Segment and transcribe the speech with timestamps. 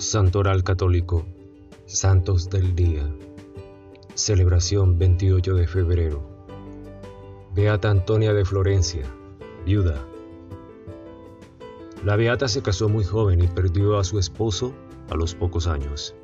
[0.00, 1.26] Santoral Católico,
[1.84, 3.02] Santos del Día,
[4.14, 6.22] celebración 28 de febrero.
[7.52, 9.02] Beata Antonia de Florencia,
[9.66, 10.00] viuda.
[12.04, 14.72] La Beata se casó muy joven y perdió a su esposo
[15.10, 16.14] a los pocos años.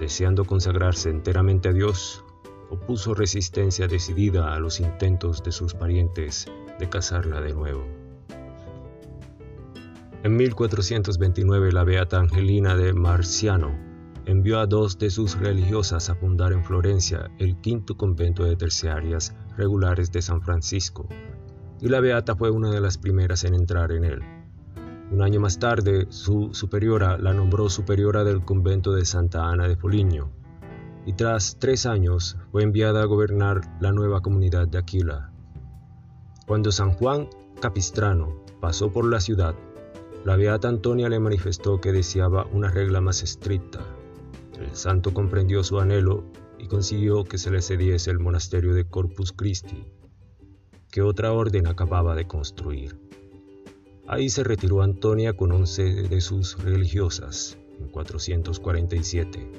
[0.00, 2.24] Deseando consagrarse enteramente a Dios,
[2.68, 6.46] opuso resistencia decidida a los intentos de sus parientes
[6.80, 8.03] de casarla de nuevo.
[10.24, 13.78] En 1429 la beata Angelina de Marciano
[14.24, 19.36] envió a dos de sus religiosas a fundar en Florencia el quinto convento de terciarias
[19.58, 21.06] regulares de San Francisco,
[21.78, 24.22] y la beata fue una de las primeras en entrar en él.
[25.10, 29.76] Un año más tarde, su superiora la nombró superiora del convento de Santa Ana de
[29.76, 30.30] Foligno,
[31.04, 35.32] y tras tres años fue enviada a gobernar la nueva comunidad de Aquila.
[36.46, 37.28] Cuando San Juan
[37.60, 39.54] Capistrano pasó por la ciudad,
[40.24, 43.80] la beata Antonia le manifestó que deseaba una regla más estricta.
[44.58, 46.24] El santo comprendió su anhelo
[46.58, 49.84] y consiguió que se le cediese el monasterio de Corpus Christi,
[50.90, 52.98] que otra orden acababa de construir.
[54.06, 59.50] Ahí se retiró Antonia con once de sus religiosas, en 447,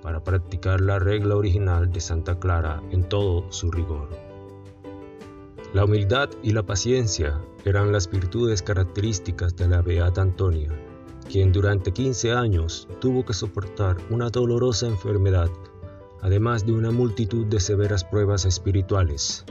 [0.00, 4.27] para practicar la regla original de Santa Clara en todo su rigor.
[5.74, 10.70] La humildad y la paciencia eran las virtudes características de la Beata Antonia,
[11.30, 15.50] quien durante 15 años tuvo que soportar una dolorosa enfermedad,
[16.22, 19.44] además de una multitud de severas pruebas espirituales.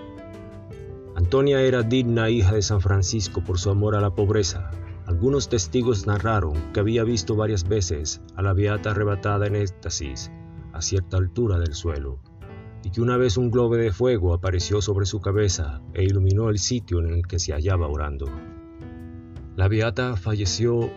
[1.14, 4.72] Antonia era digna hija de San Francisco por su amor a la pobreza.
[5.06, 10.32] Algunos testigos narraron que había visto varias veces a la Beata arrebatada en éxtasis
[10.74, 12.20] a cierta altura del suelo
[12.88, 16.58] y que una vez un globo de fuego apareció sobre su cabeza e iluminó el
[16.58, 18.28] sitio en el que se hallaba orando.
[19.58, 20.90] La beata falleció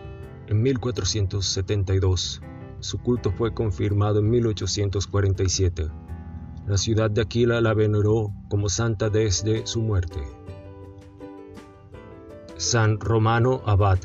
[0.47, 2.41] en 1472.
[2.79, 5.89] Su culto fue confirmado en 1847.
[6.65, 10.21] La ciudad de Aquila la veneró como santa desde su muerte.
[12.55, 13.99] San Romano Abad,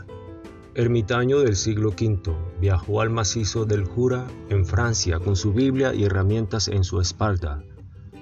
[0.74, 6.02] ermitaño del siglo V, viajó al macizo del Jura en Francia con su Biblia y
[6.02, 7.62] herramientas en su espalda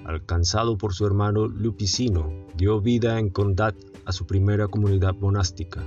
[0.05, 5.83] alcanzado por su hermano Lupicino, dio vida en Condat a su primera comunidad monástica.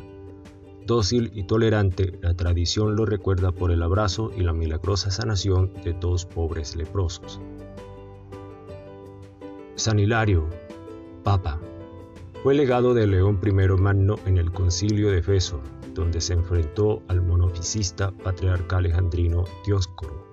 [0.87, 5.93] Dócil y tolerante, la tradición lo recuerda por el abrazo y la milagrosa sanación de
[5.93, 7.41] dos pobres leprosos.
[9.77, 10.49] San Hilario,
[11.23, 11.61] Papa,
[12.43, 15.61] fue legado de León I Magno en el concilio de Efeso,
[15.95, 20.28] donde se enfrentó al monofisista patriarca alejandrino Dioscoro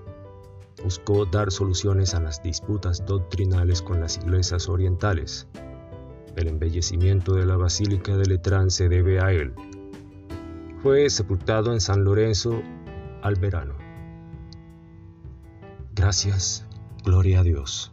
[0.83, 5.47] buscó dar soluciones a las disputas doctrinales con las iglesias orientales.
[6.35, 9.53] El embellecimiento de la Basílica de Letrán se debe a él.
[10.83, 12.61] Fue sepultado en San Lorenzo
[13.21, 13.75] al verano.
[15.93, 16.65] Gracias,
[17.03, 17.91] gloria a Dios.